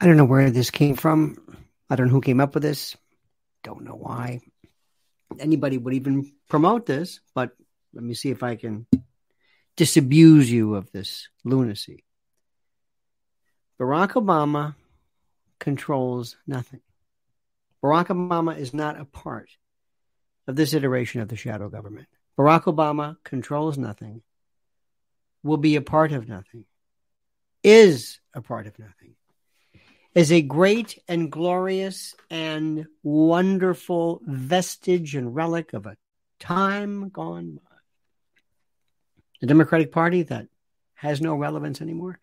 [0.00, 1.36] I don't know where this came from.
[1.88, 2.96] I don't know who came up with this.
[3.62, 4.40] Don't know why
[5.38, 7.50] anybody would even promote this, but
[7.94, 8.86] let me see if I can
[9.76, 12.04] disabuse you of this lunacy.
[13.80, 14.74] Barack Obama
[15.58, 16.80] controls nothing.
[17.82, 19.50] Barack Obama is not a part
[20.46, 22.08] of this iteration of the shadow government.
[22.38, 24.22] Barack Obama controls nothing,
[25.42, 26.64] will be a part of nothing,
[27.62, 29.14] is a part of nothing,
[30.16, 35.98] is a great and glorious and wonderful vestige and relic of a
[36.40, 37.76] time gone by.
[39.42, 40.48] The Democratic Party that
[40.94, 42.18] has no relevance anymore,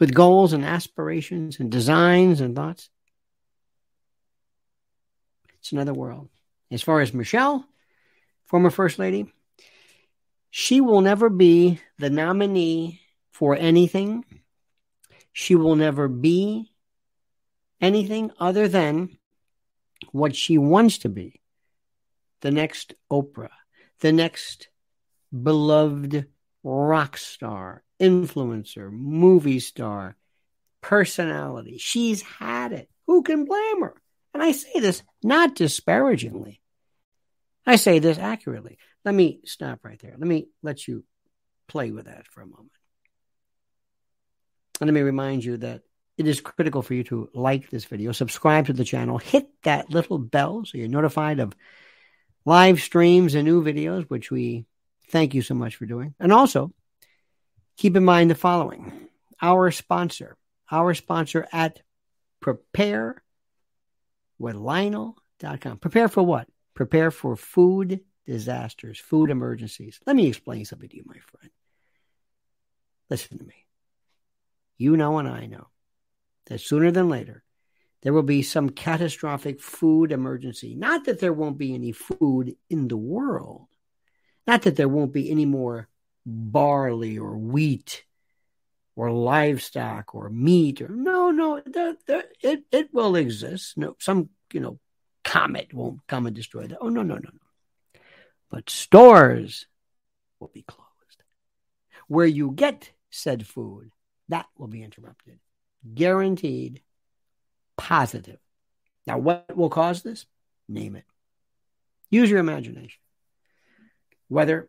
[0.00, 2.88] with goals and aspirations and designs and thoughts.
[5.58, 6.30] It's another world.
[6.70, 7.66] As far as Michelle,
[8.46, 9.30] former First Lady,
[10.48, 14.24] she will never be the nominee for anything.
[15.38, 16.72] She will never be
[17.80, 19.18] anything other than
[20.10, 21.40] what she wants to be
[22.40, 23.52] the next Oprah,
[24.00, 24.68] the next
[25.30, 26.26] beloved
[26.64, 30.16] rock star, influencer, movie star,
[30.80, 31.78] personality.
[31.78, 32.90] She's had it.
[33.06, 33.94] Who can blame her?
[34.34, 36.60] And I say this not disparagingly.
[37.64, 38.76] I say this accurately.
[39.04, 40.16] Let me stop right there.
[40.18, 41.04] Let me let you
[41.68, 42.72] play with that for a moment.
[44.80, 45.82] Let me remind you that
[46.16, 49.90] it is critical for you to like this video, subscribe to the channel, hit that
[49.90, 51.54] little bell so you're notified of
[52.44, 54.66] live streams and new videos, which we
[55.10, 56.14] thank you so much for doing.
[56.18, 56.72] And also,
[57.76, 59.08] keep in mind the following
[59.40, 60.36] our sponsor,
[60.70, 61.80] our sponsor at
[62.40, 63.22] Prepare
[64.38, 65.78] with Lionel.com.
[65.78, 66.48] Prepare for what?
[66.74, 70.00] Prepare for food disasters, food emergencies.
[70.06, 71.50] Let me explain something to you, my friend.
[73.10, 73.67] Listen to me.
[74.78, 75.66] You know, and I know
[76.46, 77.42] that sooner than later,
[78.02, 80.76] there will be some catastrophic food emergency.
[80.76, 83.66] Not that there won't be any food in the world,
[84.46, 85.88] not that there won't be any more
[86.24, 88.04] barley or wheat
[88.94, 93.76] or livestock or meat or no no it it will exist.
[93.76, 94.78] No some you know
[95.24, 96.78] comet won't come and destroy that.
[96.80, 98.00] Oh no no no no.
[98.50, 99.66] But stores
[100.40, 100.88] will be closed.
[102.06, 103.90] Where you get said food
[104.28, 105.38] that will be interrupted
[105.94, 106.82] guaranteed
[107.76, 108.38] positive
[109.06, 110.26] now what will cause this
[110.68, 111.04] name it
[112.10, 113.00] use your imagination
[114.28, 114.68] weather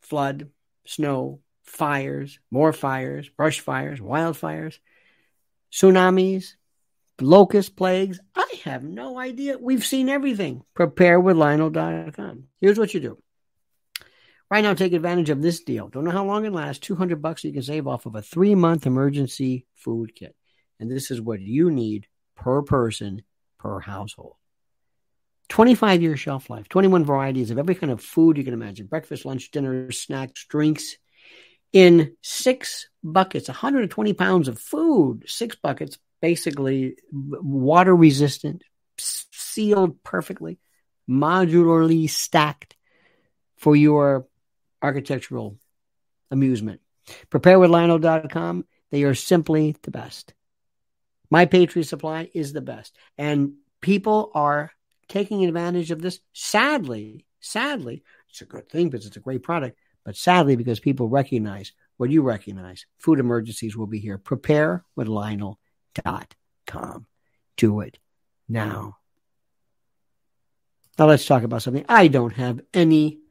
[0.00, 0.48] flood
[0.86, 4.78] snow fires, more fires, brush fires, wildfires,
[5.72, 6.54] tsunamis,
[7.20, 8.20] locust plagues.
[8.34, 9.58] I have no idea.
[9.58, 10.62] We've seen everything.
[10.74, 12.44] Prepare with Lionel.com.
[12.60, 13.18] Here's what you do.
[14.52, 15.88] Right now, take advantage of this deal.
[15.88, 16.86] Don't know how long it lasts.
[16.86, 20.36] 200 bucks you can save off of a three month emergency food kit.
[20.78, 23.22] And this is what you need per person
[23.58, 24.34] per household.
[25.48, 29.24] 25 year shelf life, 21 varieties of every kind of food you can imagine breakfast,
[29.24, 30.98] lunch, dinner, snacks, drinks,
[31.72, 38.64] in six buckets, 120 pounds of food, six buckets, basically water resistant,
[38.98, 40.58] sealed perfectly,
[41.08, 42.76] modularly stacked
[43.56, 44.26] for your
[44.82, 45.58] architectural
[46.30, 46.80] amusement.
[47.30, 48.64] Preparewithlionel.com.
[48.90, 50.34] They are simply the best.
[51.30, 52.94] My Patriot Supply is the best.
[53.16, 54.70] And people are
[55.08, 56.20] taking advantage of this.
[56.32, 59.78] Sadly, sadly, it's a good thing because it's a great product.
[60.04, 64.18] But sadly, because people recognize what you recognize, food emergencies will be here.
[64.18, 65.56] Prepare with Lionel.com.
[67.56, 67.98] Do it
[68.48, 68.96] now.
[70.98, 71.84] Now let's talk about something.
[71.88, 73.21] I don't have any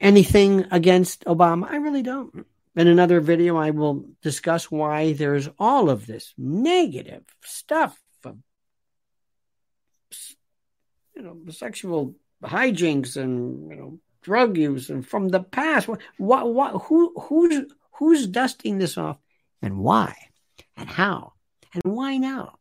[0.00, 1.70] anything against Obama.
[1.70, 2.46] I really don't.
[2.76, 8.00] In another video, I will discuss why there's all of this negative stuff
[11.20, 15.88] you know sexual hijinks and you know drug use and from the past.
[16.18, 19.18] What, what, who, who's, who's dusting this off
[19.62, 20.14] and why
[20.76, 21.32] and how
[21.72, 22.58] and why now?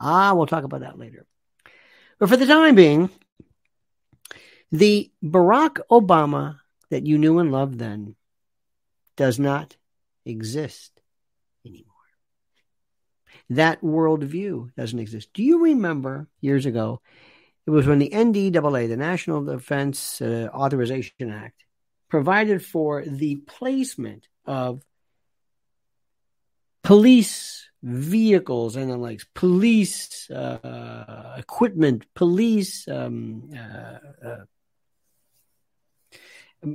[0.00, 1.26] Ah, we'll talk about that later.
[2.18, 3.10] But for the time being,
[4.72, 6.58] the Barack Obama
[6.90, 8.16] that you knew and loved then
[9.16, 9.76] does not
[10.24, 10.90] exist
[11.64, 11.86] anymore.
[13.50, 15.28] That worldview doesn't exist.
[15.34, 17.02] Do you remember years ago
[17.66, 21.64] it was when the NDAA, the National Defense uh, Authorization Act,
[22.08, 24.82] provided for the placement of
[26.82, 34.44] police vehicles and the likes, police uh, equipment, police um, uh,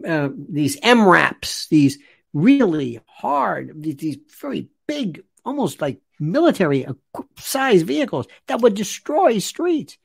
[0.08, 1.98] uh, these MRAPs, these
[2.34, 6.86] really hard, these very big, almost like military
[7.38, 9.98] size vehicles that would destroy streets.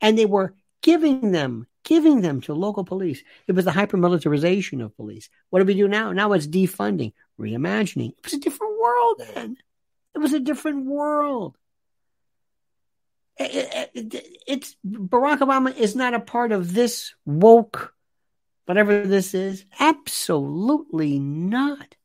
[0.00, 3.22] And they were giving them, giving them to local police.
[3.46, 5.28] It was the hypermilitarization of police.
[5.50, 6.12] What do we do now?
[6.12, 8.10] Now it's defunding, reimagining.
[8.10, 9.56] It was a different world then.
[10.14, 11.56] It was a different world.
[13.36, 17.94] It, it, it's Barack Obama is not a part of this woke,
[18.68, 19.64] whatever this is.
[19.80, 21.96] Absolutely not.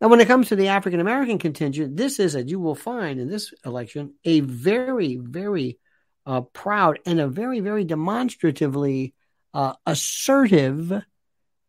[0.00, 3.20] Now, when it comes to the African American contingent, this is, as you will find
[3.20, 5.78] in this election, a very, very
[6.26, 9.14] uh, proud and a very, very demonstratively
[9.54, 10.92] uh, assertive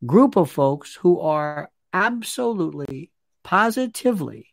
[0.04, 3.12] group of folks who are absolutely,
[3.44, 4.51] positively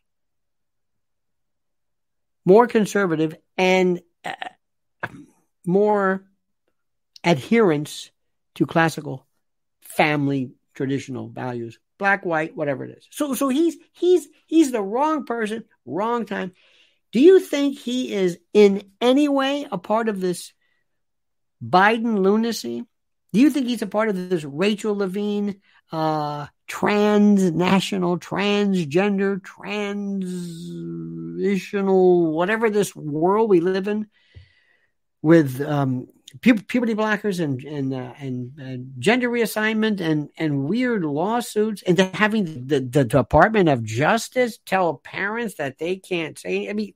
[2.45, 5.07] more conservative and uh,
[5.65, 6.23] more
[7.23, 8.11] adherence
[8.55, 9.27] to classical
[9.81, 13.07] family traditional values black white whatever it is.
[13.11, 16.53] So so he's he's he's the wrong person wrong time.
[17.11, 20.51] Do you think he is in any way a part of this
[21.63, 22.83] biden lunacy?
[23.31, 25.61] Do you think he's a part of this rachel levine
[25.91, 34.07] uh transnational, transgender, transitional, whatever this world we live in,
[35.21, 36.07] with um,
[36.41, 41.99] pu- puberty blockers and and, uh, and uh, gender reassignment and and weird lawsuits, and
[41.99, 46.69] having the, the Department of Justice tell parents that they can't say.
[46.69, 46.93] I mean,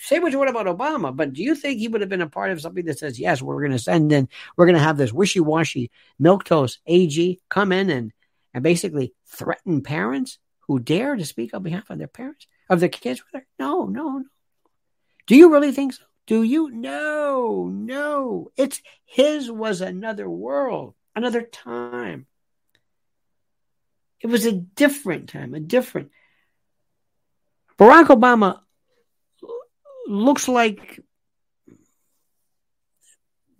[0.00, 2.28] say what you want about Obama, but do you think he would have been a
[2.28, 4.96] part of something that says yes, we're going to send in, we're going to have
[4.96, 8.12] this wishy washy milk toast AG come in and
[8.54, 12.88] and basically threaten parents who dare to speak on behalf of their parents, of their
[12.88, 13.22] kids.
[13.58, 14.24] No, no, no.
[15.26, 16.04] Do you really think so?
[16.26, 16.70] Do you?
[16.70, 18.07] No, no.
[18.56, 22.26] It's his was another world, another time.
[24.20, 26.10] It was a different time, a different.
[27.78, 28.60] Barack Obama
[30.08, 31.00] looks like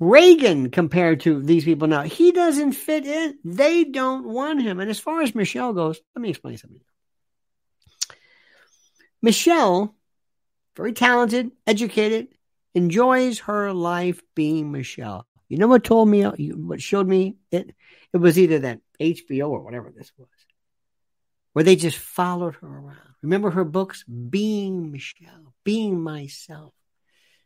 [0.01, 2.03] Reagan compared to these people now.
[2.03, 3.39] He doesn't fit in.
[3.45, 4.81] They don't want him.
[4.81, 6.81] And as far as Michelle goes, let me explain something.
[9.21, 9.95] Michelle,
[10.77, 12.29] very talented, educated,
[12.79, 15.27] enjoys her life being Michelle.
[15.49, 17.75] You know what told me, uh, what showed me it?
[18.13, 20.29] It was either that HBO or whatever this was,
[21.53, 23.15] where they just followed her around.
[23.23, 26.75] Remember her books, Being Michelle, Being Myself.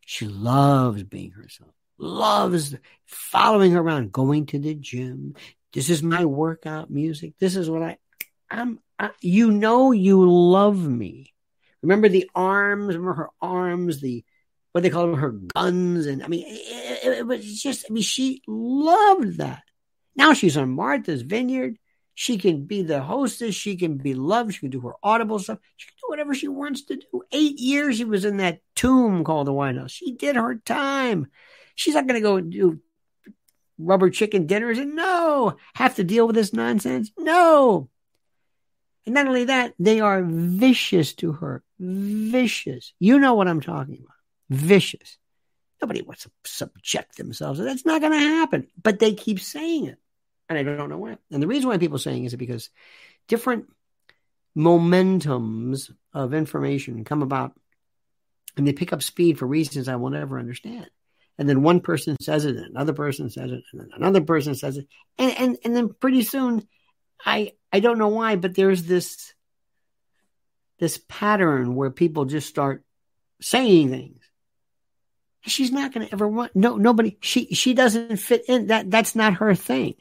[0.05, 2.75] She loves being herself loves
[3.07, 5.35] following her around, going to the gym.
[5.73, 7.35] This is my workout music.
[7.39, 7.99] This is what I,
[8.51, 11.33] I'm, I, you know, you love me.
[11.81, 14.25] Remember the arms, remember her arms, the,
[14.73, 16.07] what they call her guns.
[16.07, 19.63] And I mean, it, it, it was just, I mean, she loved that.
[20.17, 21.79] Now she's on Martha's Vineyard.
[22.15, 23.55] She can be the hostess.
[23.55, 24.55] She can be loved.
[24.55, 25.59] She can do her audible stuff.
[25.77, 27.23] She can do whatever she wants to do.
[27.33, 29.93] Eight years she was in that tomb called the White House.
[29.93, 31.29] She did her time.
[31.75, 32.81] She's not going to go do
[33.79, 37.11] rubber chicken dinners and no, have to deal with this nonsense.
[37.19, 37.89] No.
[39.07, 41.65] And not only that, they are vicious to her.
[41.81, 42.93] Vicious.
[43.01, 44.22] You know what I'm talking about.
[44.53, 45.19] Vicious.
[45.81, 47.59] Nobody wants to subject themselves.
[47.59, 48.69] That's not going to happen.
[48.81, 49.99] But they keep saying it.
[50.49, 51.19] And I don't know why.
[51.31, 52.71] And the reason why people are saying is because
[53.27, 53.67] different
[54.57, 57.53] momentums of information come about
[58.57, 60.89] and they pick up speed for reasons I will never understand
[61.39, 64.55] and then one person says it, and another person says it, and then another person
[64.55, 64.87] says it,
[65.19, 66.67] and and and then pretty soon,
[67.25, 69.33] I I don't know why, but there's this
[70.79, 72.85] this pattern where people just start
[73.41, 74.22] saying things.
[75.45, 77.17] She's not going to ever want no nobody.
[77.21, 78.91] She she doesn't fit in that.
[78.91, 79.95] That's not her thing.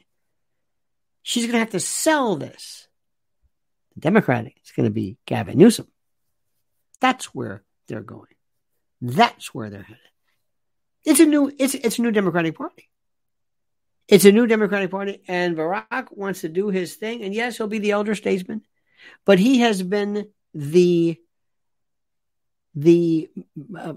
[1.22, 2.86] She's going to have to sell this.
[3.94, 5.88] The Democratic is going to be Gavin Newsom.
[7.00, 8.28] That's where they're going.
[9.00, 9.98] That's where they're headed.
[11.04, 12.88] It's a new it's it's a new Democratic Party.
[14.06, 17.22] It's a new Democratic Party, and Barack wants to do his thing.
[17.22, 18.62] And yes, he'll be the elder statesman,
[19.24, 21.18] but he has been the
[22.74, 23.30] the
[23.78, 23.94] uh,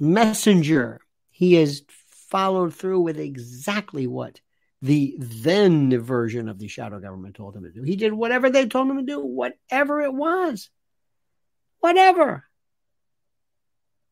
[0.00, 1.00] messenger.
[1.30, 1.82] He has
[2.28, 4.40] followed through with exactly what
[4.82, 7.82] the then version of the shadow government told him to do.
[7.82, 10.70] He did whatever they told him to do, whatever it was,
[11.80, 12.44] whatever.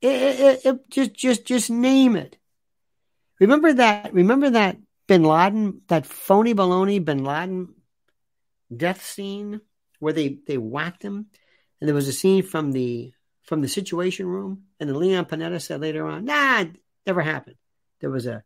[0.00, 2.36] It, it, it, just, just, just name it.
[3.40, 4.12] Remember that?
[4.12, 4.76] Remember that
[5.06, 7.74] Bin Laden, that phony baloney Bin Laden
[8.74, 9.60] death scene
[9.98, 11.26] where they they whacked him,
[11.80, 13.12] and there was a scene from the
[13.48, 16.66] from the Situation Room, and then Leon Panetta said later on, "Nah,
[17.06, 17.56] never happened."
[18.00, 18.44] There was a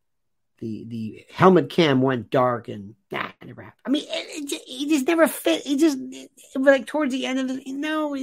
[0.58, 3.82] the the helmet cam went dark and nah, never happened.
[3.84, 5.62] I mean, it, it, he just never fit.
[5.62, 8.14] He just it, like towards the end of the no.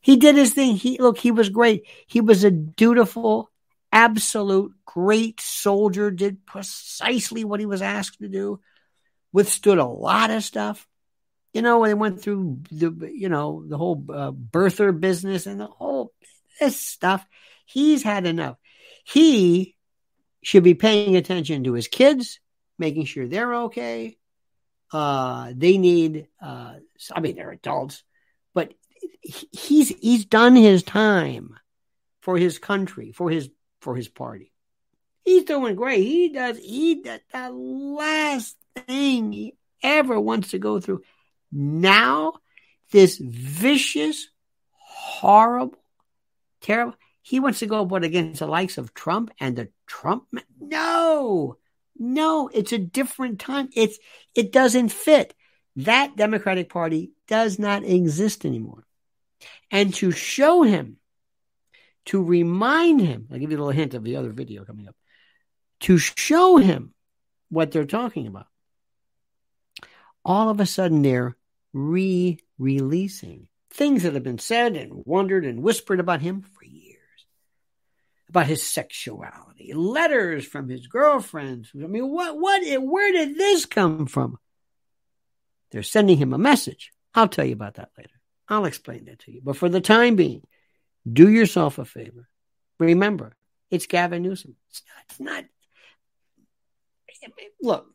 [0.00, 0.76] He did his thing.
[0.76, 1.86] He look, he was great.
[2.06, 3.50] He was a dutiful,
[3.90, 6.12] absolute great soldier.
[6.12, 8.60] Did precisely what he was asked to do.
[9.32, 10.86] Withstood a lot of stuff.
[11.52, 15.60] You know, when they went through the you know the whole uh, birther business and
[15.60, 16.12] the whole
[16.60, 17.26] this stuff.
[17.66, 18.56] He's had enough.
[19.04, 19.76] He
[20.42, 22.40] should be paying attention to his kids,
[22.78, 24.16] making sure they're okay.
[24.92, 26.74] Uh, they need, uh,
[27.10, 28.02] I mean, they're adults,
[28.54, 28.74] but
[29.22, 31.56] he's he's done his time
[32.20, 33.48] for his country, for his
[33.80, 34.52] for his party.
[35.24, 36.02] He's doing great.
[36.02, 36.58] He does.
[36.58, 38.56] He does the last
[38.86, 41.02] thing he ever wants to go through.
[41.52, 42.34] Now,
[42.90, 44.28] this vicious,
[44.72, 45.78] horrible,
[46.60, 46.96] terrible.
[47.20, 50.24] He wants to go but against the likes of Trump and the Trump.
[50.58, 51.58] No,
[51.96, 53.68] no, it's a different time.
[53.74, 53.98] It's
[54.34, 55.34] it doesn't fit.
[55.76, 58.84] That Democratic Party does not exist anymore.
[59.70, 60.98] And to show him,
[62.06, 64.96] to remind him, I'll give you a little hint of the other video coming up,
[65.80, 66.94] to show him
[67.48, 68.46] what they're talking about.
[70.24, 71.36] All of a sudden, they're
[71.72, 76.92] re releasing things that have been said and wondered and whispered about him for years
[78.32, 81.70] about his sexuality, letters from his girlfriends.
[81.74, 84.38] I mean, what, what, where did this come from?
[85.70, 86.92] They're sending him a message.
[87.14, 88.18] I'll tell you about that later.
[88.48, 89.42] I'll explain that to you.
[89.44, 90.40] But for the time being,
[91.10, 92.26] do yourself a favor.
[92.78, 93.36] Remember,
[93.70, 94.56] it's Gavin Newsom.
[94.70, 94.82] It's
[95.20, 95.44] not,
[97.06, 97.86] it's not look,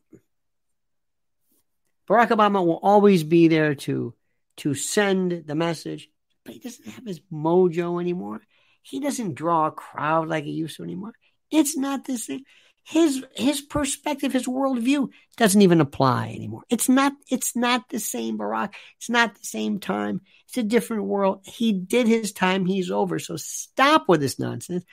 [2.08, 4.14] Barack Obama will always be there to
[4.58, 6.08] to send the message,
[6.44, 8.40] but he doesn't have his mojo anymore.
[8.82, 11.12] He doesn't draw a crowd like he used to anymore.
[11.50, 12.42] It's not the same.
[12.84, 16.62] His his perspective, his worldview doesn't even apply anymore.
[16.70, 18.72] It's not it's not the same Barack.
[18.96, 20.22] It's not the same time.
[20.46, 21.40] It's a different world.
[21.44, 22.64] He did his time.
[22.64, 23.18] He's over.
[23.18, 24.84] So stop with this nonsense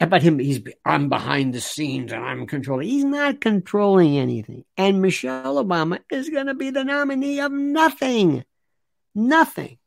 [0.00, 0.38] about him.
[0.38, 2.88] He's I'm behind the scenes and I'm controlling.
[2.88, 4.64] He's not controlling anything.
[4.76, 8.44] And Michelle Obama is going to be the nominee of nothing,
[9.14, 9.78] nothing.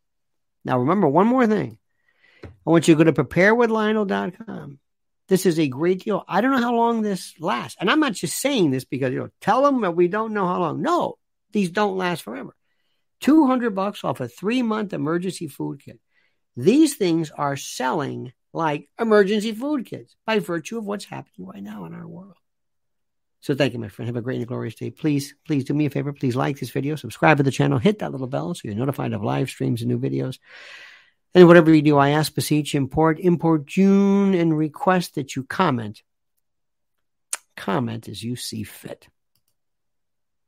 [0.65, 1.77] Now remember one more thing.
[2.43, 4.79] I want you to go to preparewithlionel.com.
[5.27, 6.25] This is a great deal.
[6.27, 7.77] I don't know how long this lasts.
[7.79, 10.45] And I'm not just saying this because, you know, tell them that we don't know
[10.45, 10.81] how long.
[10.81, 11.15] No,
[11.53, 12.53] these don't last forever.
[13.21, 15.99] 200 bucks off a three month emergency food kit.
[16.57, 21.85] These things are selling like emergency food kits by virtue of what's happening right now
[21.85, 22.35] in our world.
[23.41, 24.07] So thank you, my friend.
[24.07, 24.91] Have a great and glorious day.
[24.91, 26.13] Please, please do me a favor.
[26.13, 29.13] Please like this video, subscribe to the channel, hit that little bell so you're notified
[29.13, 30.37] of live streams and new videos.
[31.33, 36.03] And whatever you do, I ask, beseech, import, import June, and request that you comment.
[37.55, 39.07] Comment as you see fit.